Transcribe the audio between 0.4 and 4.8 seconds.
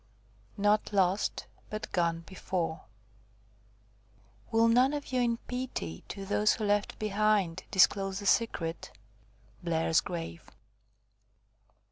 NOT LOST, BUT GONE BEFORE "—Will